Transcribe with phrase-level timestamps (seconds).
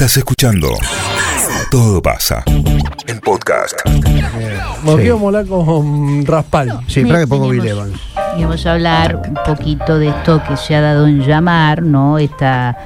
[0.00, 0.68] Estás escuchando
[1.70, 2.42] Todo pasa.
[3.06, 3.78] El podcast.
[4.82, 6.80] Moqueo mola con Raspal.
[6.86, 8.00] Sí, para que pongo Bill Evans.
[8.38, 12.16] Y vamos a hablar un poquito de esto que se ha dado en llamar, ¿no?
[12.16, 12.78] Esta,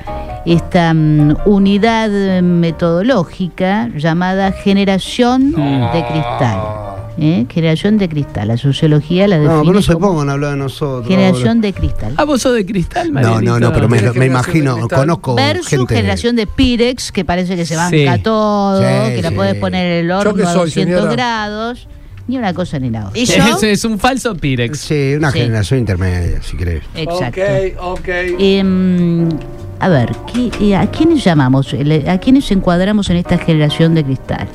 [0.45, 6.84] esta mm, unidad metodológica llamada generación de cristal.
[7.19, 7.47] ¿Eh?
[7.49, 8.49] Generación de cristal.
[8.49, 11.07] La sociología la define No, pero no se pongan a hablar de nosotros.
[11.09, 12.15] generación de cristal.
[12.17, 13.53] Ah, vos sos de cristal, No, Marielito.
[13.53, 15.95] no, no, pero me, ¿Qué me imagino, conozco Versus gente.
[15.95, 18.23] generación de Pirex, que parece que se banca Sí.
[18.23, 19.35] todo, Sí, que la sí.
[19.35, 21.13] puedes poner en el ¿Yo horno a soy, 200 señora?
[21.13, 21.89] grados.
[22.27, 23.21] Ni una cosa ni la otra.
[23.21, 23.35] ¿Y yo?
[23.57, 24.79] Ese es un falso Pirex.
[24.81, 25.41] Sí, una Sí.
[25.41, 26.83] generación intermedia, si querés.
[26.95, 27.41] Exacto.
[27.83, 28.09] Ok, ok.
[28.39, 29.29] Em,
[29.79, 31.75] a ver, ¿qué- eh, ¿a quiénes llamamos?
[32.09, 34.49] ¿A quiénes encuadramos en esta generación de cristal?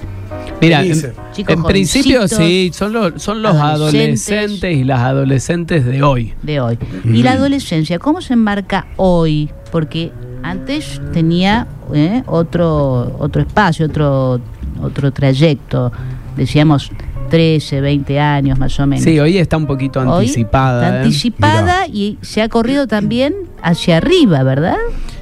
[0.62, 4.30] Mira, ¿Qué en, principio sí, son los, son los adolescentes.
[4.30, 6.34] adolescentes y las adolescentes de hoy.
[6.44, 6.78] De hoy.
[7.06, 9.50] ¿Y la adolescencia cómo se enmarca hoy?
[9.72, 10.12] Porque
[10.44, 14.42] antes tenía eh, otro, otro espacio, otro,
[14.82, 15.92] otro trayecto.
[16.36, 16.92] Decíamos
[17.30, 19.04] 13, 20 años más o menos.
[19.04, 20.84] Sí, hoy está un poquito Hoy anticipada.
[20.84, 21.00] está ¿eh?
[21.00, 24.78] anticipada y se ha corrido también hacia arriba, ¿verdad?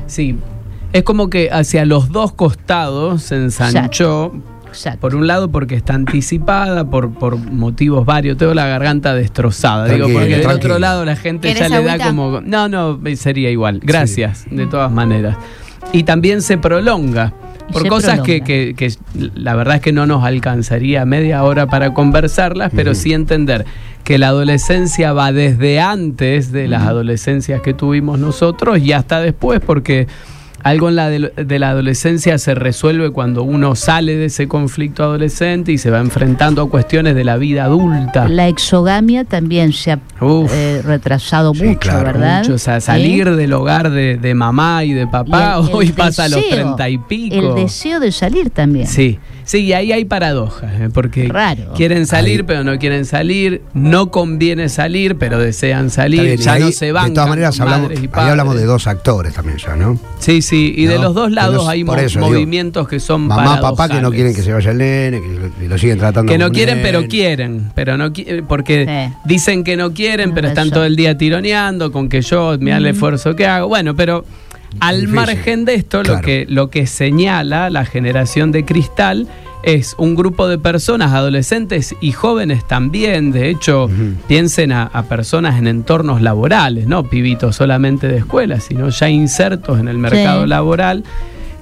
[0.08, 0.36] Sí.
[0.94, 4.26] Es como que hacia los dos costados se ensanchó.
[4.26, 4.57] Exacto.
[5.00, 8.38] Por un lado porque está anticipada, por, por motivos varios.
[8.38, 9.86] Tengo la garganta destrozada.
[9.86, 10.66] Digo, Tranquilo, porque del tranquilo.
[10.74, 12.42] otro lado la gente ya ¿Querés le da como...
[12.42, 13.80] No, no, sería igual.
[13.84, 15.38] Gracias, de todas maneras.
[15.94, 17.34] Y también se prolonga.
[17.72, 18.94] Por se cosas que- que
[19.36, 23.66] la verdad es que no nos alcanzaría media hora para conversarlas, pero sí entender
[24.06, 29.60] que la adolescencia va desde antes de las adolescencias que tuvimos nosotros y hasta después,
[29.60, 30.08] porque
[30.68, 35.04] algo en la de, de la adolescencia se resuelve cuando uno sale de ese conflicto
[35.04, 38.28] adolescente y se va enfrentando a cuestiones de la vida adulta.
[38.28, 40.52] La exogamia también se ha Uf.
[40.54, 42.42] eh, retrasado Sí, mucho, claro, ¿verdad?
[42.44, 42.82] Mucho, o sea, ¿Eh?
[42.82, 46.30] salir del hogar de, de mamá y de papá Y el- el hoy pasa a
[46.30, 47.36] los treinta y pico.
[47.36, 48.88] El deseo de salir también.
[48.88, 50.90] Sí, sí, y ahí hay paradojas, ¿eh?
[50.94, 51.74] porque Raro.
[51.76, 52.46] quieren salir Ahí.
[52.46, 56.92] pero no quieren salir, no conviene salir pero desean salir, bien, ya ahí, no se
[56.92, 57.08] van.
[57.10, 60.00] De todas maneras, hablamos, ahí hablamos de dos actores también ya, ¿no?
[60.20, 64.02] Sí, sí, y de los dos lados hay digo, movimientos que son Mamá, papá que
[64.02, 66.52] no quieren que se vaya el nene, que lo, y lo siguen tratando que no
[66.52, 69.16] quieren pero quieren, pero no qui- porque Sí.
[69.26, 72.86] dicen que no quieren, pero están todo el día tironeando con que yo mira el
[72.88, 73.68] esfuerzo que hago.
[73.70, 74.26] Bueno, pero
[74.80, 75.16] al difícil.
[75.16, 79.28] margen de esto, lo que lo que señala la generación de cristal
[79.64, 83.90] es un grupo de personas, adolescentes y jóvenes también, de hecho,
[84.28, 89.80] piensen a, a personas en entornos laborales, no pibitos solamente de escuela, sino ya insertos
[89.80, 90.50] en el mercado Sí.
[90.50, 91.04] laboral,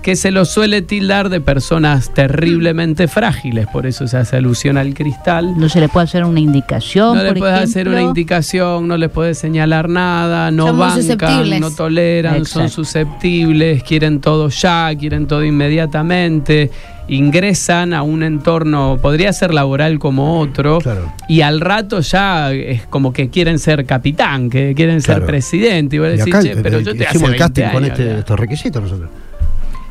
[0.05, 4.93] que se los suele tildar de personas terriblemente frágiles, por eso se hace alusión al
[4.93, 5.55] cristal.
[5.57, 7.17] No se le puede hacer una indicación.
[7.17, 11.01] No le por puedes hacer una indicación, no les puedes señalar nada, no Son bancan,
[11.01, 11.59] susceptibles.
[11.59, 16.69] no toleran, son susceptibles, quieren todo ya, quieren todo inmediatamente,
[17.07, 21.11] ingresan a un entorno, podría ser laboral como otro, Claro.
[21.27, 25.99] y al rato ya es como que quieren ser capitán, que quieren ser presidente, y
[25.99, 28.05] vos Y decís, acá "Che, pero eh, yo te hace el 20 casting con este-
[28.05, 28.17] ya".
[28.19, 29.09] estos requisitos nosotros.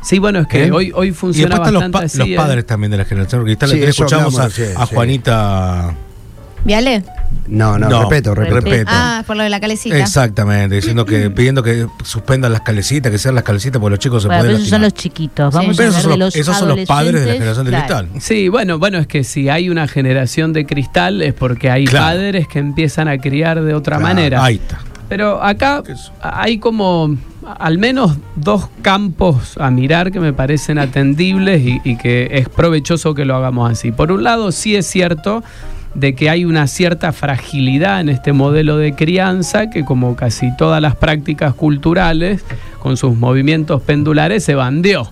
[0.05, 0.71] Sí, bueno, es que ¿Eh?
[0.71, 2.17] hoy, hoy Y funciona después están los, bastante pa- así.
[2.19, 2.35] los ¿eh?
[2.35, 3.69] padres también de la generación cristal.
[3.71, 4.93] Sí, escuchamos a, hablamos recién, a sí.
[4.95, 5.93] Juanita.
[6.63, 7.03] ¿Viale?
[7.47, 8.61] No, no, No, respeto, respeto.
[8.61, 8.91] respeto.
[8.91, 9.97] Ah, por lo de la calecita.
[9.99, 14.23] Exactamente, diciendo que pidiendo que suspendan las calecitas, que sean las calecitas porque los chicos
[14.23, 15.53] se Bueno, pero pueden esos son los chiquitos.
[15.53, 15.57] Sí.
[15.59, 17.71] Vamos Pero a esos de los, los esos son los padres de la generación de
[17.71, 18.09] cristal.
[18.19, 22.05] Sí, bueno, bueno, es que si hay una generación de cristal es porque hay Claro.
[22.17, 24.43] padres que empiezan a criar de otra Claro, manera.
[24.43, 24.79] Ahí está.
[25.07, 26.11] Pero acá Eso.
[26.21, 27.15] hay como
[27.45, 33.13] al menos dos campos a mirar que me parecen atendibles y, y que es provechoso
[33.13, 33.91] que lo hagamos así.
[33.91, 35.43] Por un lado, sí es cierto
[35.93, 40.81] de que hay una cierta fragilidad en este modelo de crianza que como casi todas
[40.81, 42.43] las prácticas culturales,
[42.79, 45.11] con sus movimientos pendulares, se bandeó.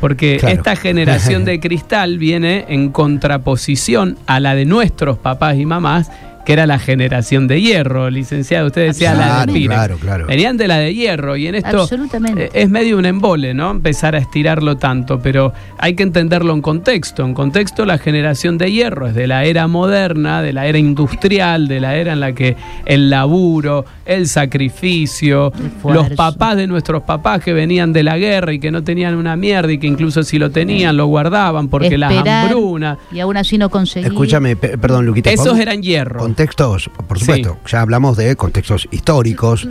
[0.00, 0.56] Porque Claro.
[0.56, 6.10] esta generación de cristal viene en contraposición a la de nuestros papás y mamás,
[6.44, 8.66] que era la generación de hierro, licenciado.
[8.68, 9.74] Usted decía la de Claro, Pirex.
[9.74, 10.26] claro, claro.
[10.26, 12.44] Venían de la de hierro y en esto Absolutamente.
[12.46, 13.70] eh, es medio un embole, ¿no?
[13.70, 17.24] Empezar a estirarlo tanto, pero hay que entenderlo en contexto.
[17.24, 21.68] En contexto, la generación de hierro es de la era moderna, de la era industrial,
[21.68, 22.56] de la era en la que
[22.86, 24.26] el laburo, el
[24.74, 25.52] sacrificio,
[25.84, 29.36] los papás de nuestros papás que venían de la guerra y que no tenían una
[29.36, 32.98] mierda y que incluso si lo tenían lo guardaban porque las Esperar, hambrunas.
[33.12, 34.08] Y aún así no conseguir.
[34.08, 35.30] Escúchame, pe- perdón, Luquita.
[35.30, 36.20] Esos ¿podemos- eran hierro.
[36.30, 37.58] Contextos, por supuesto.
[37.66, 39.66] Ya hablamos de contextos históricos,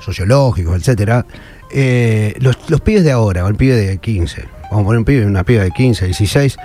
[0.00, 1.26] sociológicos, etcétera.
[1.72, 5.04] Eh, los, los pibes de ahora, o el pibe de 15, vamos a poner un
[5.04, 6.56] pibe, una piba de 15, 16,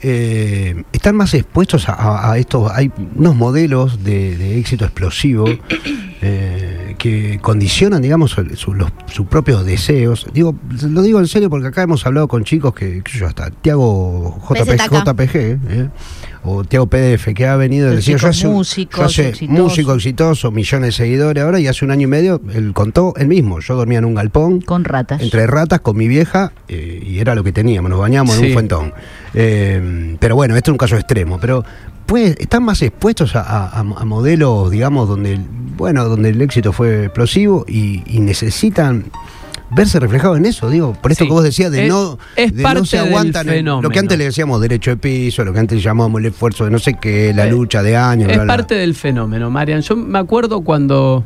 [0.00, 2.70] eh, están más expuestos a, a- estos.
[2.72, 5.44] Hay unos modelos de, de éxito explosivo
[6.22, 10.26] eh, que condicionan, digamos, su- los- sus propios deseos.
[10.32, 10.56] Digo,
[10.88, 14.40] lo digo en serio porque acá hemos hablado con chicos que, sé yo, hasta Tiago
[14.48, 14.90] PZK.
[15.04, 15.88] JPG, ¿eh?
[16.44, 19.62] O Tiago PDF, que ha venido decía, yo un- músicos yo hace exitosos.
[19.62, 23.28] músico exitoso, millones de seguidores ahora, y hace un año y medio, él contó él
[23.28, 25.20] mismo, yo dormía en un galpón, Con ratas.
[25.22, 28.52] entre ratas con mi vieja eh, y era lo que teníamos, nos bañamos en un
[28.52, 28.92] fuentón.
[29.34, 31.64] Eh, pero bueno, este es un caso extremo, pero
[32.06, 35.44] pues están más expuestos a, a- a modelos, digamos, donde el-
[35.76, 39.04] bueno, donde el éxito fue explosivo y, y necesitan
[39.70, 41.28] verse reflejados en eso, digo, por esto Sí.
[41.28, 43.90] que vos decías de Es- no, es de parte no se del aguantan el- lo
[43.90, 46.78] que antes le decíamos derecho de piso, lo que antes llamábamos el esfuerzo de no
[46.78, 48.56] sé qué, la lucha de años, Es bla, bla.
[48.56, 49.80] parte del fenómeno, Marian.
[49.82, 51.24] Yo me acuerdo cuando.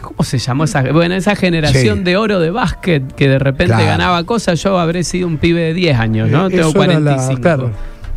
[0.00, 0.82] ¿Cómo se llamó esa?
[0.92, 2.04] Bueno, esa generación Sí.
[2.04, 3.86] de oro de básquet que de repente Claro.
[3.86, 4.62] ganaba cosas.
[4.62, 6.46] Yo habré sido un pibe de 10 años, ¿no?
[6.46, 7.40] Eh, Tengo eso era la- 45.
[7.42, 7.70] claro.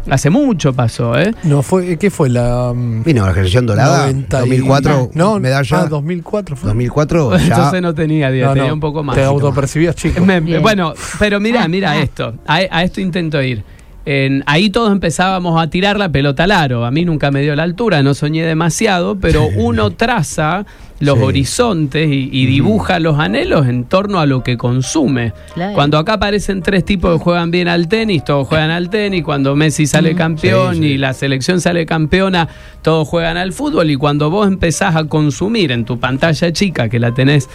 [0.09, 1.33] Hace mucho pasó, ¿eh?
[1.43, 5.81] No fue, ¿qué fue la mm, Vino la generación dorada, 90 y- 2004, no, medalla,
[5.81, 6.67] Ah, 2004 fue.
[6.69, 9.15] 2004 ya Entonces no tenía 10, No, tenía no, un poco más.
[9.15, 10.23] Te autopercibías chico.
[10.25, 11.99] Me- bueno, pero mira, mira Ah.
[11.99, 12.33] esto.
[12.47, 13.63] A, a esto intento ir.
[14.11, 16.83] En- ahí todos empezábamos a tirar la pelota al aro.
[16.83, 20.65] A mí nunca me dio la altura, no soñé demasiado, pero uno traza
[20.99, 21.23] los Sí.
[21.23, 25.31] horizontes y, y dibuja los anhelos en torno a lo que consume.
[25.53, 25.73] Claro.
[25.75, 29.23] Cuando acá aparecen tres tipos que juegan bien al tenis, todos juegan al tenis.
[29.23, 30.87] Cuando Messi sale campeón Sí, sí.
[30.87, 32.49] y la selección sale campeona,
[32.81, 33.91] todos juegan al fútbol.
[33.91, 37.47] Y cuando vos empezás a consumir en tu pantalla chica, que la tenés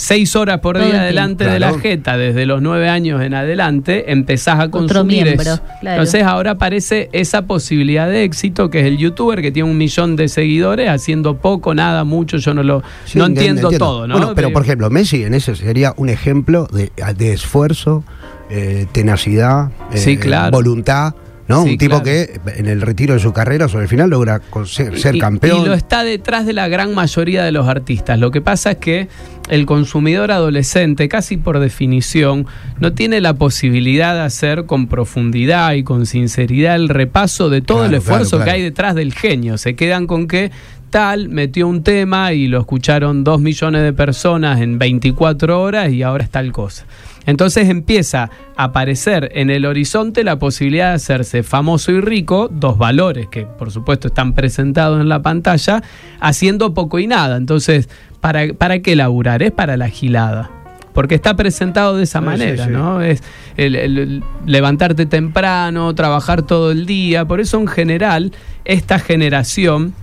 [0.00, 1.52] seis horas por Todo día el delante tiempo.
[1.54, 1.82] de la Claro.
[1.82, 5.60] jeta, desde los nueve años en adelante, empezás a consumir miembro, eso.
[5.80, 5.96] claro.
[6.02, 10.16] Entonces ahora aparece esa posibilidad de éxito, que es el youtuber que tiene un millón
[10.16, 14.16] de seguidores, haciendo poco, nada, mucho, yo no lo Sí, no ent- entiendo, todo, ¿no?
[14.16, 18.02] Bueno, pero por ejemplo, Messi en ese sería un ejemplo de, de esfuerzo,
[18.48, 20.50] eh, tenacidad, eh, Sí, claro.
[20.50, 21.14] voluntad,
[21.46, 21.64] ¿no?
[21.64, 22.04] Sí, un tipo claro.
[22.04, 25.62] que en el retiro de su carrera sobre el final logra ser, ser Y- campeón.
[25.62, 28.18] Y lo está detrás de la gran mayoría de los artistas.
[28.20, 29.08] Lo que pasa es que
[29.50, 32.46] el consumidor adolescente, casi por definición,
[32.78, 37.78] no tiene la posibilidad de hacer con profundidad y con sinceridad el repaso de todo
[37.78, 38.44] Claro, el esfuerzo claro, claro.
[38.44, 39.58] que hay detrás del genio.
[39.58, 40.52] Se quedan con que
[40.90, 46.02] tal metió un tema y lo escucharon dos millones de personas en 24 horas y
[46.02, 46.86] ahora es tal cosa.
[47.26, 52.78] Entonces empieza a aparecer en el horizonte la posibilidad de hacerse famoso y rico, dos
[52.78, 55.82] valores que por supuesto están presentados en la pantalla,
[56.20, 57.36] haciendo poco y nada.
[57.36, 57.88] Entonces,
[58.20, 59.42] ¿para, para qué laburar?
[59.42, 60.50] Es para la gilada.
[60.92, 62.76] Porque está presentado de esa Sí, manera, sí, sí.
[62.76, 63.00] ¿no?
[63.00, 63.22] Es
[63.56, 67.24] el- el- el levantarte temprano, trabajar todo el día.
[67.24, 68.32] Por eso, en general,
[68.64, 69.94] esta generación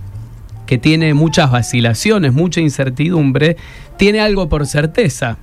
[0.66, 3.56] que tiene muchas vacilaciones, mucha incertidumbre,
[3.98, 5.36] tiene algo por certeza.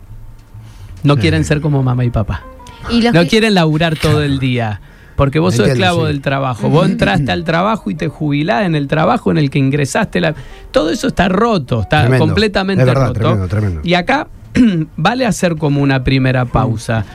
[1.03, 2.43] No quieren ser como mamá y papá.
[2.89, 4.81] Y No que- quieren laburar todo el día.
[5.15, 6.07] Porque vos sos esclavo sí.
[6.07, 6.69] del trabajo.
[6.69, 10.19] Vos entraste al trabajo y te jubilás en el trabajo en el que ingresaste.
[10.19, 10.35] La...
[10.71, 12.25] Todo eso está roto, está Tremendo.
[12.25, 13.19] completamente Es verdad, roto.
[13.19, 13.81] tremendo, tremendo.
[13.83, 14.27] Y acá
[14.97, 17.05] vale hacer como una primera pausa.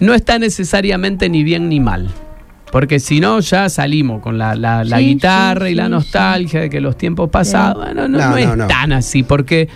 [0.00, 2.08] No está necesariamente ni bien ni mal.
[2.70, 5.90] Porque si no, ya salimos con la, la- la Sí, guitarra sí, y la sí,
[5.90, 7.84] nostalgia de que los tiempos pasados.
[7.84, 9.22] Bueno, no, No, no es no, tan así.
[9.22, 9.68] Porque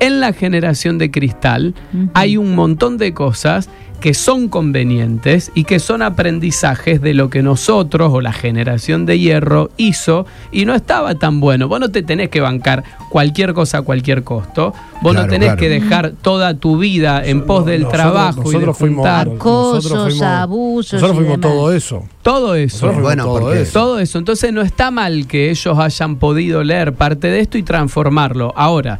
[0.00, 1.74] en la generación de cristal
[2.14, 3.68] hay un montón de cosas
[4.00, 9.18] que son convenientes y que son aprendizajes de lo que nosotros o la generación de
[9.18, 11.68] hierro hizo y no estaba tan bueno.
[11.68, 14.72] Vos no te tenés que bancar cualquier cosa a cualquier costo.
[15.02, 15.60] Vos no tenés claro.
[15.60, 19.26] que dejar toda tu vida en pos del Nosotros- trabajo y de nosotros fuimos- juntar
[19.28, 19.40] nosotros
[19.86, 21.56] Acosos, fuimos- abusos Nosotros y fuimos demás.
[21.56, 22.04] todo eso.
[22.22, 22.86] todo eso.
[22.86, 23.72] Nosotros Bueno, todo porque- eso.
[23.72, 24.18] Todo eso.
[24.18, 28.52] Entonces no está mal que ellos hayan podido leer parte de esto y transformarlo.
[28.56, 28.98] Ahora,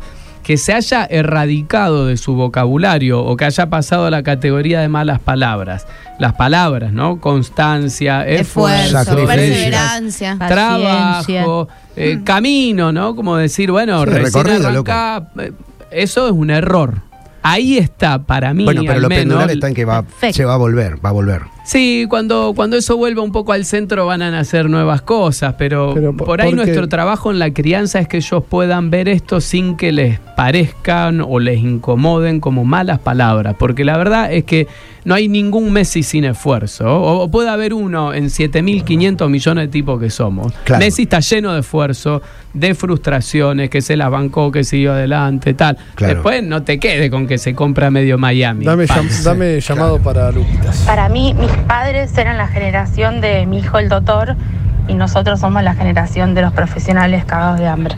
[0.51, 4.89] que se haya erradicado de su vocabulario o que haya pasado a la categoría de
[4.89, 5.87] malas palabras.
[6.19, 7.21] Las palabras, ¿no?
[7.21, 10.37] Constancia, esfuerzo, perseverancia.
[10.37, 10.49] Paciencia.
[10.49, 13.15] trabajo, eh, camino, ¿no?
[13.15, 15.53] Como decir, bueno, Sí, recién recorrido, arrancá, eh,
[15.93, 16.95] eso es un error.
[17.45, 20.37] Ahí está, para mí, bueno, pero al lo menos, pendular está en que va, Perfecto.
[20.37, 21.43] se va a volver, va a volver.
[21.65, 25.93] Sí, cuando, cuando eso vuelva un poco al centro van a nacer nuevas cosas, pero,
[25.95, 29.09] Pero po- por ahí porque- nuestro trabajo en la crianza es que ellos puedan ver
[29.09, 34.45] esto sin que les parezcan o les incomoden como malas palabras, porque la verdad es
[34.45, 34.67] que
[35.05, 39.69] no hay ningún Messi sin esfuerzo, o, o puede haber uno en 7.500 millones de
[39.69, 40.53] tipos que somos.
[40.65, 40.85] Claro.
[40.85, 42.21] Messi está lleno de esfuerzo,
[42.53, 45.79] de frustraciones, que se las bancó, que siguió adelante, tal.
[45.95, 46.15] Claro.
[46.15, 48.65] Después no te quede con que se compra medio Miami.
[48.65, 50.79] Dame, llam- dame llamado para Luquitas.
[50.87, 54.37] Para mí, mis padres eran la generación de mi hijo el doctor
[54.89, 57.95] y nosotros somos la generación de los profesionales cagados de hambre.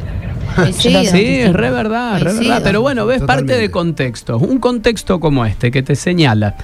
[0.55, 1.03] Coincido.
[1.05, 2.61] Sí, es re verdad, re verdad.
[2.63, 4.43] Pero bueno, ves parte de contextos.
[4.43, 6.57] Un contexto como este que te señala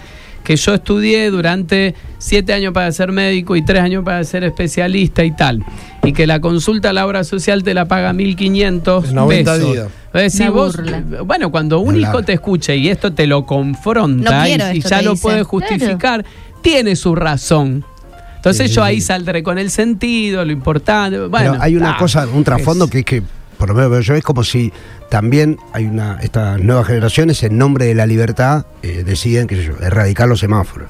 [0.48, 5.22] que yo estudié durante siete años para ser médico y tres años para ser especialista
[5.22, 5.62] y tal,
[6.02, 9.72] y que la consulta a la obra social te la paga 1.500 90 pesos.
[9.72, 9.88] días.
[10.14, 10.74] Es decir, vos,
[11.26, 15.10] bueno, cuando un hijo te escucha y esto te lo confronta No y, ya lo
[15.10, 15.22] dice.
[15.22, 16.24] puede justificar,
[16.62, 17.84] tiene su razón.
[18.36, 21.18] Entonces Sí, yo ahí saldré con el sentido, lo importante.
[21.26, 23.22] Bueno, Pero hay una ah, cosa, un trasfondo es- que es que,
[23.58, 24.72] por lo menos veo yo, es como si
[25.10, 29.64] también hay una estas nuevas generaciones, en nombre de la libertad, eh, deciden, qué sé
[29.64, 30.88] yo, erradicar los semáforos.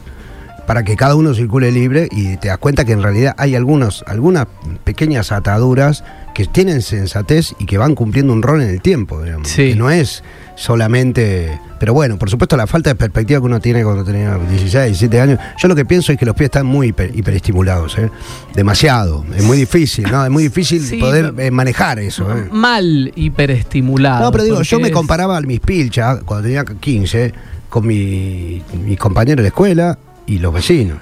[0.66, 4.04] Para que cada uno circule libre y te das cuenta que en realidad hay algunos,
[4.06, 4.46] algunas
[4.84, 9.48] pequeñas ataduras que tienen sensatez y que van cumpliendo un rol en el tiempo, digamos.
[9.48, 9.70] Sí.
[9.70, 10.22] Que no es
[10.58, 11.60] solamente.
[11.78, 15.20] Pero bueno, por supuesto, la falta de perspectiva que uno tiene cuando tenía 16, 17
[15.20, 15.38] años.
[15.56, 18.10] Yo lo que pienso es que los pies están muy hiper- hiperestimulados, ¿eh?
[18.54, 19.24] Demasiado.
[19.36, 20.24] Es muy difícil, ¿no?
[20.24, 22.48] Es muy difícil Sí, poder eh, manejar eso, ¿eh?
[22.50, 24.24] mal hiperestimulado.
[24.24, 27.32] No, pero digo, yo me comparaba a mis pilchas cuando tenía 15
[27.68, 30.98] con mi, mis compañeros de escuela y los vecinos.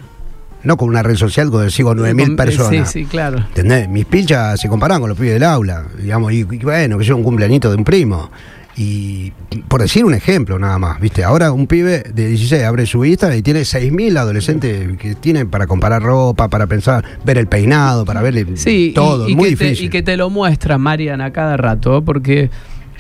[0.63, 2.91] No con una red social donde sigo 9.000 con- personas.
[2.93, 3.39] Sí, sí, claro.
[3.39, 3.89] ¿Entendés?
[3.89, 7.17] Mis pilchas se comparaban con los pibes del aula, digamos, y, y bueno, que yo
[7.17, 8.31] un cumpleañito de un primo.
[8.79, 9.33] Y
[9.69, 11.25] por decir un ejemplo nada más, ¿viste?
[11.25, 15.67] Ahora un pibe de 16 abre su Instagram y tiene 6.000 adolescentes que tienen para
[15.67, 19.65] comparar ropa, para pensar, ver el peinado, para ver Sí, todo, y, muy que te,
[19.65, 19.87] difícil.
[19.87, 22.51] y que te lo muestra Marian a cada rato, porque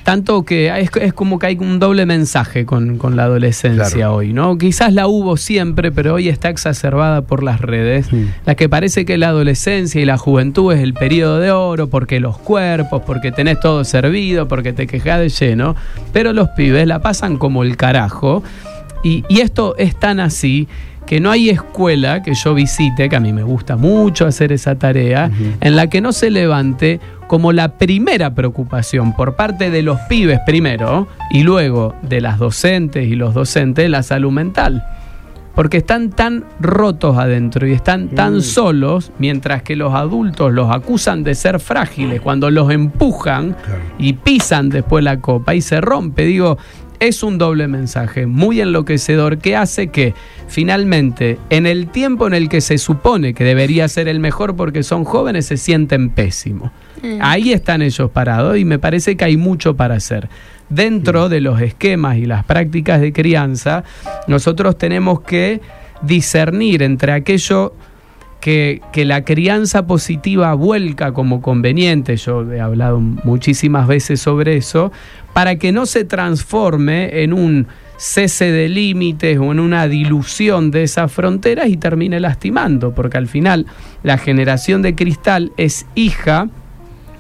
[0.07, 4.15] tanto que es, es como que hay un doble mensaje con, con la adolescencia Claro.
[4.15, 4.57] hoy, ¿no?
[4.57, 8.07] Quizás la hubo siempre, pero hoy está exacerbada por las redes,
[8.47, 12.21] la que parece que la adolescencia y la juventud es el periodo de oro, porque
[12.21, 15.75] los cuerpos, porque tenés todo servido, porque te quejás de lleno,
[16.13, 18.45] pero los pibes la pasan como el carajo,
[19.03, 20.69] y, y esto es tan así
[21.05, 24.77] que no hay escuela que yo visite, que a mí me gusta mucho hacer esa
[24.77, 29.99] tarea, en la que no se levante como la primera preocupación por parte de los
[30.09, 34.85] pibes primero y luego de las docentes y los docentes la salud mental.
[35.55, 41.25] Porque están tan rotos adentro y están tan solos, mientras que los adultos los acusan
[41.25, 43.81] de ser frágiles cuando los empujan Claro.
[43.99, 46.27] y pisan después la copa y se rompe.
[46.27, 46.59] Digo,
[47.01, 50.13] es un doble mensaje muy enloquecedor que hace que
[50.47, 54.83] finalmente en el tiempo en el que se supone que debería ser el mejor porque
[54.83, 56.71] son jóvenes se sienten pésimos.
[57.21, 60.29] Ahí están ellos parados y me parece que hay mucho para hacer.
[60.69, 63.85] Dentro de los esquemas y las prácticas de crianza,
[64.27, 65.61] nosotros tenemos que
[66.03, 67.75] discernir entre aquello
[68.41, 74.93] que, que la crianza positiva vuelca como conveniente, yo he hablado muchísimas veces sobre eso,
[75.33, 80.83] para que no se transforme en un cese de límites o en una dilución de
[80.83, 83.67] esas fronteras y termine lastimando, porque al final
[84.03, 86.49] la generación de cristal es hija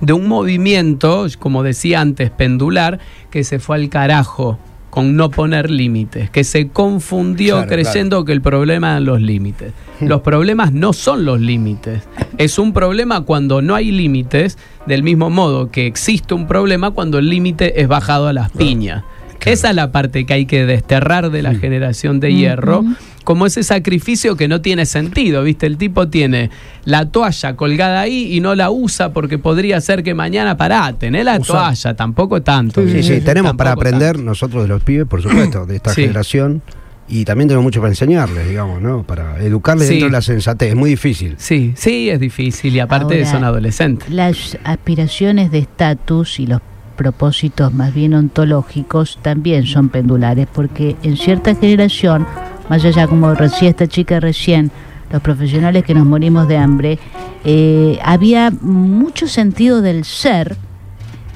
[0.00, 2.98] de un movimiento, como decía antes, pendular,
[3.30, 4.58] que se fue al carajo
[4.90, 9.74] con no poner límites, que se confundió Claro, creyendo que el problema eran los límites.
[10.00, 12.02] Los problemas no son los límites.
[12.38, 17.18] Es un problema cuando no hay límites, del mismo modo que existe un problema cuando
[17.18, 19.04] el límite es bajado a las piñas.
[19.44, 22.82] Esa es la parte que hay que desterrar de la generación de hierro,
[23.26, 25.66] como ese sacrificio que no tiene sentido, ¿viste?
[25.66, 26.48] El tipo tiene
[26.84, 31.24] la toalla colgada ahí y no la usa porque podría ser que mañana pará, tenés
[31.24, 31.54] la Usa.
[31.56, 32.86] toalla, tampoco tanto.
[32.86, 34.22] Sí, sí, tenemos para aprender tanto.
[34.30, 36.02] nosotros de los pibes, por supuesto, de esta Sí.
[36.02, 36.62] generación.
[37.08, 39.02] Y también tenemos mucho para enseñarles, digamos, ¿no?
[39.02, 39.94] Para educarles Sí.
[39.94, 40.68] dentro de la sensatez.
[40.70, 41.34] Es muy difícil.
[41.38, 44.08] Sí, sí, es difícil y aparte Ahora, son adolescentes.
[44.08, 46.60] Las aspiraciones de estatus y los
[46.96, 52.26] propósitos más bien ontológicos también son pendulares, porque en cierta generación,
[52.68, 54.70] más allá como decía esta chica recién,
[55.10, 56.98] los profesionales que nos morimos de hambre,
[57.44, 60.56] eh, había mucho sentido del ser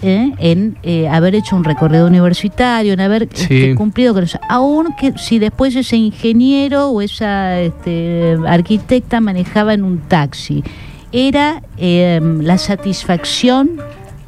[0.02, 0.32] ¿eh?
[0.38, 3.42] en eh, haber hecho un recorrido universitario, en haber Sí.
[3.44, 4.40] este, cumplido con eso.
[4.49, 10.64] Aún que si después ese ingeniero o esa este, arquitecta manejaba en un taxi,
[11.12, 13.70] era eh, la satisfacción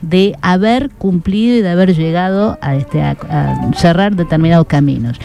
[0.03, 5.19] de haber cumplido y de haber llegado a, este, a, a cerrar determinados caminos.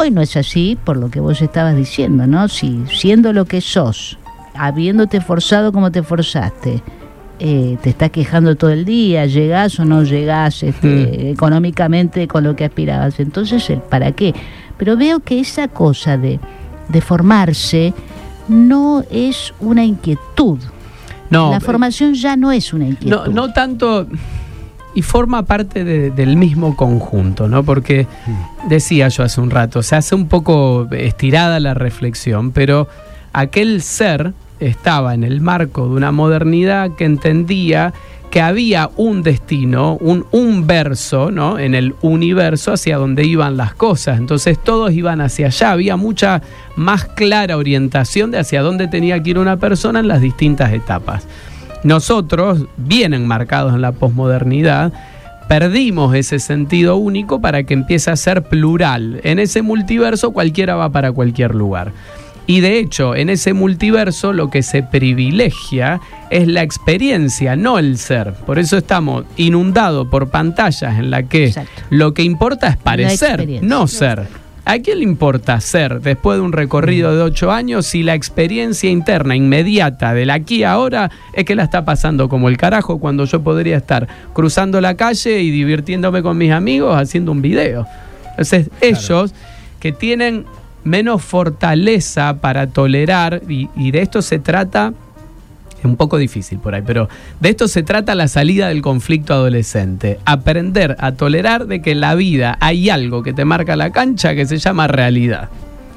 [0.00, 2.48] Hoy no es así, por lo que vos estabas diciendo, ¿no?
[2.48, 4.16] Si siendo lo que sos,
[4.54, 6.82] habiéndote forzado como te forzaste,
[7.38, 12.56] eh, te estás quejando todo el día, llegás o no llegás este, económicamente con lo
[12.56, 13.20] que aspirabas.
[13.20, 14.34] Entonces, el ¿para qué?
[14.78, 16.40] Pero veo que esa cosa de,
[16.88, 17.92] de formarse
[18.48, 20.60] no es una inquietud.
[21.28, 23.26] No, La formación ya no es una no, inquietud.
[23.34, 24.06] no tanto
[24.94, 27.62] y forma parte de- del mismo conjunto, ¿no?
[27.62, 28.06] Porque
[28.68, 32.88] decía yo hace un rato, se hace un poco estirada la reflexión, pero
[33.32, 37.92] aquel ser estaba en el marco de una modernidad que entendía
[38.30, 41.58] que había un destino, un, un verso, ¿no?
[41.58, 44.18] En el universo hacia donde iban las cosas.
[44.18, 45.72] Entonces todos iban hacia allá.
[45.72, 46.40] Había mucha
[46.76, 51.26] más clara orientación de hacia dónde tenía que ir una persona en las distintas etapas.
[51.82, 54.92] Nosotros, bien enmarcados en la posmodernidad,
[55.48, 59.20] perdimos ese sentido único para que empiece a ser plural.
[59.24, 61.92] En ese multiverso cualquiera va para cualquier lugar.
[62.46, 67.96] Y de hecho, en ese multiverso lo que se privilegia es la experiencia, no el
[67.96, 68.32] ser.
[68.32, 71.82] Por eso estamos inundados por pantallas en la que Exacto.
[71.90, 74.26] lo que importa es parecer, no ser.
[74.64, 78.90] ¿A quién le importa ser después de un recorrido de ocho años si la experiencia
[78.90, 83.24] interna inmediata del aquí a ahora es que la está pasando como el carajo cuando
[83.24, 87.86] yo podría estar cruzando la calle y divirtiéndome con mis amigos haciendo un video?
[88.30, 89.34] Entonces ellos
[89.80, 90.44] que tienen
[90.84, 94.92] menos fortaleza para tolerar y, y de esto se trata
[95.80, 97.08] es un poco difícil por ahí, pero
[97.40, 100.18] de esto se trata la salida del conflicto adolescente.
[100.24, 104.34] Aprender a tolerar de que en la vida hay algo que te marca la cancha
[104.34, 105.48] que se llama realidad.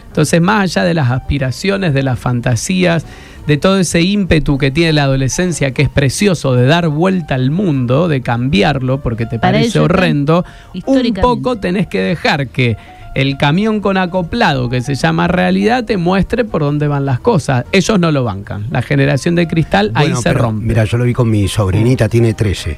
[0.08, 3.04] Entonces, más allá de las aspiraciones, de las fantasías,
[3.48, 7.52] de todo ese ímpetu que tiene la adolescencia, que es precioso, de dar vuelta al
[7.52, 10.46] mundo, de cambiarlo, porque te Para parece horrendo,
[10.86, 12.78] un poco tenés que dejar que
[13.16, 17.66] el camión con acoplado que se llama realidad te muestre por dónde van las cosas.
[17.72, 18.66] Ellos no lo bancan.
[18.72, 20.66] La generación de cristal ahí se rompe.
[20.66, 22.78] Mira, yo lo vi con mi sobrinita, tiene 13.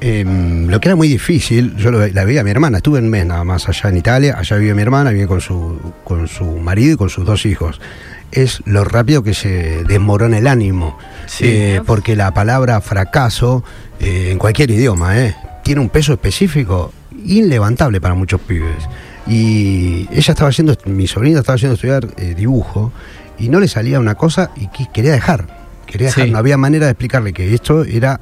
[0.00, 3.08] Em, lo que era muy difícil, yo lo- la veía a mi hermana, estuve un
[3.08, 6.44] mes nada más allá en Italia, allá vive mi hermana, vive con su, con su
[6.44, 7.80] marido y con sus dos hijos.
[8.32, 10.98] Es lo rápido que se desmorona el ánimo,
[11.40, 13.62] Eh, porque la palabra fracaso,
[14.00, 16.92] eh, en cualquier idioma, eh, tiene un peso específico
[17.24, 18.76] inlevantable para muchos pibes.
[19.26, 22.92] Y ella estaba haciendo, mi sobrinita estaba haciendo estudiar eh, dibujo
[23.38, 25.62] y no le salía una cosa y qui- quería dejar.
[25.86, 26.30] Quería dejar, Sí.
[26.30, 28.20] no había manera de explicarle que esto era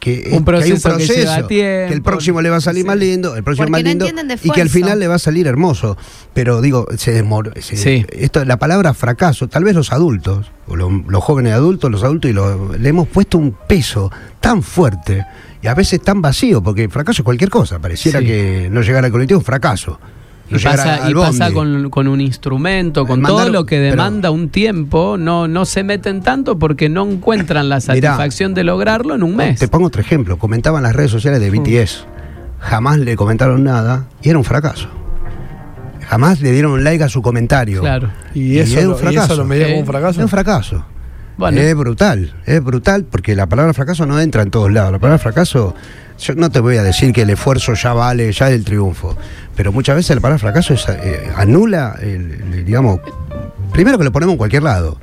[0.00, 2.86] que, Un que hay proceso que lleva que el próximo le va a salir Sí.
[2.86, 4.06] más lindo, el próximo Porque más lindo
[4.44, 5.96] y que al final le va a salir hermoso.
[6.34, 8.06] Pero digo, se desmor se- Sí.
[8.12, 12.30] esto, la palabra fracaso, tal vez los adultos, o lo- los jóvenes adultos, los adultos,
[12.30, 15.26] y lo- le hemos puesto un peso tan fuerte
[15.62, 18.26] y a veces tan vacío, porque fracaso es cualquier cosa, pareciera Sí.
[18.26, 19.98] que no llegar al colectivo es un fracaso.
[20.50, 21.54] No Y pasa, al y pasa bondi.
[21.54, 25.64] con, con un instrumento, con Mandar- todo lo que pero- demanda un tiempo, no, no
[25.66, 29.60] se meten tanto porque no encuentran la satisfacción de lograrlo en un mes.
[29.60, 30.38] Te pongo otro ejemplo.
[30.38, 32.06] Comentaban las redes sociales de BTS.
[32.60, 34.88] Jamás le comentaron nada y era un fracaso.
[36.08, 37.80] Jamás le dieron un like a su comentario.
[37.80, 38.10] Claro.
[38.34, 39.32] Y Y eso, es un lo, y fracaso.
[39.34, 40.20] eso lo medía como un fracaso.
[40.20, 40.84] Es un fracaso.
[41.36, 41.60] Bueno.
[41.60, 44.90] Es brutal, es brutal porque la palabra fracaso no entra en todos lados.
[44.90, 45.74] La palabra fracaso,
[46.18, 49.16] yo no te voy a decir que el esfuerzo ya vale, ya es el triunfo,
[49.56, 53.00] pero muchas veces la palabra fracaso es, eh, anula, el, el, digamos,
[53.72, 54.98] primero que lo ponemos en cualquier lado.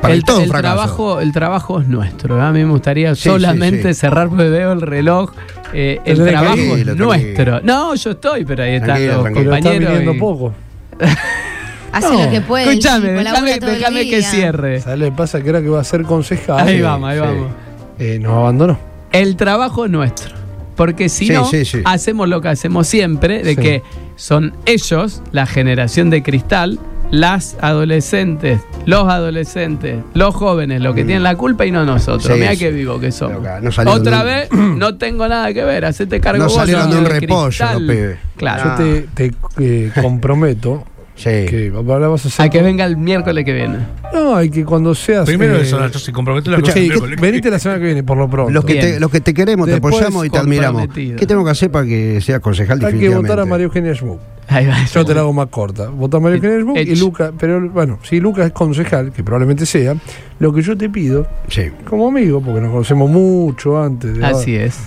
[0.00, 0.60] Para el, todo fracaso.
[0.60, 2.38] trabajo, el trabajo es nuestro.
[2.38, 2.42] ¿eh?
[2.42, 4.00] A mí me gustaría Sí, solamente sí, sí.
[4.00, 5.32] cerrar, porque veo el reloj.
[5.72, 6.94] eh, el Tranquilo, trabajo es tranquilo.
[7.06, 7.60] nuestro.
[7.62, 9.54] No, yo estoy, pero ahí están Tranquilo, los tranquilo.
[9.54, 9.88] Está compañeros.
[9.90, 10.54] viniendo y- poco.
[11.92, 12.24] Hace No.
[12.24, 12.64] lo que puede.
[12.64, 13.54] el Escúchame, déjame,
[14.02, 14.80] el que cierre.
[14.82, 15.40] ¿Sabes lo que pasa?
[15.42, 16.68] Que era que va a ser concejal.
[16.68, 17.24] Ahí vamos, ahí sí.
[17.24, 17.50] vamos.
[17.98, 18.78] eh, nos abandonó.
[19.20, 20.34] El trabajo es nuestro.
[20.76, 21.80] Porque si Sí, no, sí, sí.
[21.84, 23.60] hacemos lo que hacemos siempre, de Sí.
[23.60, 23.82] que
[24.16, 26.78] son ellos, la generación de cristal,
[27.10, 32.24] las adolescentes, los adolescentes, los jóvenes, los que tienen la culpa y no nosotros.
[32.34, 32.58] Sí, Mira sí.
[32.58, 33.40] qué vivo que somos.
[33.62, 37.04] No Otra vez, no tengo nada que ver, hacete cargo No vos, salieron de un
[37.06, 38.18] repollo, los pibes.
[38.36, 38.74] Claro.
[38.78, 40.84] Yo te, te, eh, comprometo
[41.16, 41.30] Sí.
[41.48, 42.46] que ahora vas a hacer.
[42.46, 43.78] A que venga el miércoles que viene.
[44.12, 45.24] No, hay que cuando seas.
[45.26, 46.82] Primero eh, eso, Nacho, si comprometo la escucha, cosa.
[46.82, 47.20] sí, miércoles.
[47.20, 48.52] venite la semana que viene, por lo pronto.
[48.52, 48.84] Los que, Bien.
[48.94, 50.88] te, los que te queremos, Después te apoyamos y te admiramos.
[50.94, 54.20] ¿Qué tengo que hacer para que sea concejal Hay que votar a María Eugenia Schmuck.
[54.48, 54.76] Ahí va.
[54.84, 55.88] Yo te la hago más corta.
[55.88, 57.04] Vota a María Eugenia Schmuck y Hecho.
[57.04, 57.32] Luca.
[57.38, 59.96] Pero bueno, si Luca es concejal, que probablemente sea,
[60.38, 61.62] lo que yo te pido, Sí.
[61.88, 64.78] como amigo, porque nos conocemos mucho antes de, Así es.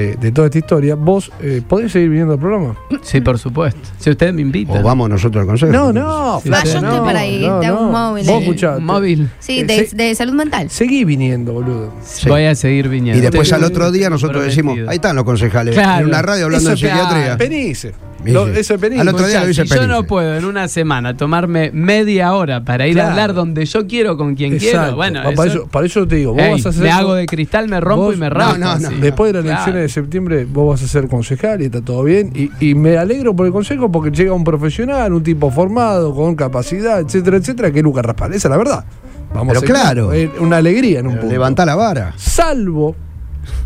[0.00, 2.76] Eh, de toda esta historia, vos eh, podés seguir viniendo al programa.
[3.02, 3.80] Sí, por supuesto.
[3.98, 4.78] Si ustedes me invitan.
[4.78, 5.72] O vamos nosotros al consejo.
[5.72, 7.98] No, no, Sí, yo no, estoy para ir, no, te hago un no.
[8.10, 8.42] móvil Vos ahí.
[8.42, 9.30] escuchá, Un móvil.
[9.40, 10.70] Sí, Eh, de, de salud mental.
[10.70, 11.92] Seguí viniendo, boludo.
[12.04, 12.28] Sí.
[12.28, 13.18] Voy a seguir viniendo.
[13.18, 16.02] Y después al otro día nosotros decimos, ahí están los concejales, Claro.
[16.02, 17.36] en una radio hablando Eso de psiquiatría.
[17.36, 17.92] Penice.
[18.24, 19.00] Lo- eso es penice.
[19.00, 22.64] Al otro día lo dice si yo no puedo en una semana tomarme media hora
[22.64, 23.08] para ir Claro.
[23.08, 26.06] a hablar donde yo quiero con quien quiero, bueno, Pa- para, eso- eso, para eso
[26.08, 26.82] te digo, vos Ey, vas a ser.
[26.82, 28.58] me hago de cristal, me rompo vos- y me no, raspo.
[28.58, 28.88] no, no.
[28.88, 28.94] así.
[29.00, 29.56] Después de las Claro.
[29.58, 32.32] elecciones de septiembre, vos vas a ser concejal y está todo bien.
[32.34, 36.34] Y, y me alegro por el consejo porque llega un profesional, un tipo formado, con
[36.34, 38.32] capacidad, etcétera, etcétera, que es Lucas Raspal.
[38.34, 38.84] Esa es la verdad.
[39.32, 40.10] Vamos Pero a claro.
[40.40, 41.28] una alegría en un punto.
[41.32, 42.14] Levantá la vara.
[42.16, 42.96] Salvo,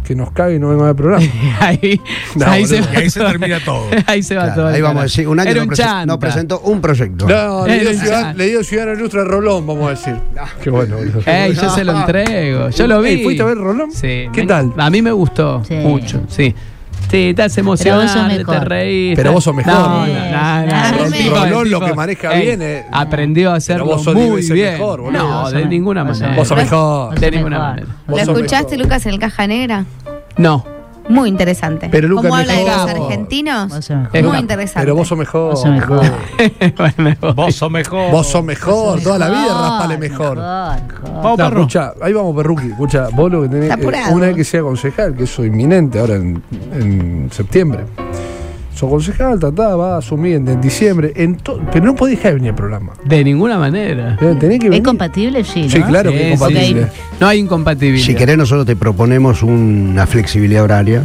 [0.05, 1.25] que nos cague y no venga al programa.
[1.61, 2.01] ahí,
[2.35, 2.83] No, ahí, boludo.
[2.85, 3.87] se ahí se termina todo.
[4.07, 4.75] ahí se va Claro, todo.
[4.75, 6.07] ahí vamos a decir, un año Era no, un chanta.
[6.07, 7.27] no presentó un proyecto.
[7.29, 10.15] No, le dio, ciudad, le dio Ciudadano Ilustre a Rolón, vamos a decir.
[10.63, 11.21] Qué bueno, boludo.
[11.27, 12.71] Ey, yo se lo entrego.
[12.71, 13.11] Yo lo vi.
[13.11, 13.93] Ey, ¿fuiste a ver Rolón?
[13.93, 14.29] Sí.
[14.33, 14.73] ¿Qué Me- tal?
[14.77, 15.75] A mí me gustó Sí.
[15.75, 16.55] mucho, sí.
[17.13, 19.15] Sí, te hace emocionar, te reís.
[19.17, 19.75] Pero vos sos mejor.
[19.75, 22.87] No, no, no, no, el tipo- lo que maneja Ey, bien, eh.
[22.91, 24.73] Aprendió a hacerlo vos sos muy bien.
[24.73, 25.23] mejor, boludo.
[25.23, 26.35] no, de ninguna manera.
[26.35, 27.19] Vos sos mejor.
[27.21, 27.87] De ninguna manera.
[28.07, 28.79] Vos ¿Lo sos escuchaste.
[28.79, 29.85] Lucas, en el Caja Negra?
[30.39, 30.65] No.
[31.09, 31.89] Muy interesante.
[31.91, 33.69] Pero Lucas ¿Cómo habla de los argentinos?
[33.69, 34.17] Vos sos mejor.
[34.17, 34.81] Es Muy interesante.
[34.81, 35.51] Pero vos sos mejor.
[35.53, 37.35] Vos sos mejor.
[37.35, 38.11] Vos sos mejor.
[38.11, 39.01] Vos sos mejor.
[39.03, 40.37] Toda la vida raspale mejor.
[40.37, 41.13] mejor, mejor.
[41.13, 41.61] Vamos, No, perro.
[41.61, 42.67] escucha, ahí vamos, Perruqui.
[42.69, 44.15] Escucha, vos lo que tenés apurado.
[44.15, 47.85] una vez que sea concejal, que eso es inminente ahora en, en septiembre.
[48.75, 51.13] Sos concejal, tatá, va a asumir en, en diciembre.
[51.15, 51.37] En
[51.73, 52.93] pero no podés dejar de venir al programa.
[53.05, 54.17] De ninguna manera.
[54.21, 54.83] Eh, Tenés que ¿Es venir.
[54.83, 55.45] compatible?
[55.45, 55.71] Sí, ¿no?
[55.71, 56.83] Sí, claro que es compatible.
[56.85, 57.01] sí.
[57.21, 58.07] No hay incompatibilidad.
[58.07, 61.03] Si querés, nosotros te proponemos una flexibilidad horaria.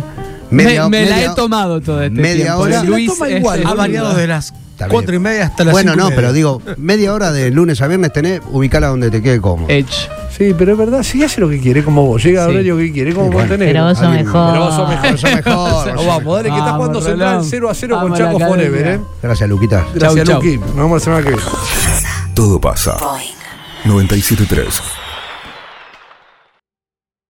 [0.50, 2.62] me, Media- me la media- he tomado todo este media tiempo.
[2.62, 2.84] hora.
[2.84, 5.22] Luis la toma es- igual, es- Ha variado de las Está cuatro bien.
[5.22, 6.16] y media hasta las Bueno, cinco y no, media.
[6.16, 9.70] pero digo, media hora de lunes a viernes tenés, ubicala donde te quede cómodo.
[9.70, 10.08] Edge.
[10.38, 12.24] Sí, pero es verdad, sí hace lo que quiere, como vos.
[12.24, 13.50] Llega al horario que quiere, como Sí, bueno.
[13.50, 13.74] Montenegro.
[13.74, 14.52] Pero vos sos Alguien- mejor.
[14.52, 15.12] Pero vos sos mejor.
[15.12, 17.46] Vos sos mejor, vos No, vamos, dale, que está Vamos, jugando Central Rolón.
[17.50, 18.70] 0 a 0 con Vamos a la Chaco academia.
[18.70, 19.00] Forever, ¿eh?
[19.24, 19.86] Gracias, Luquita.
[19.96, 20.44] Gracias, Chau, chau.
[20.44, 20.58] Luqui.
[20.60, 21.44] Nos vemos la semana que viene.
[22.36, 22.98] Todo pasa.
[23.86, 24.82] 973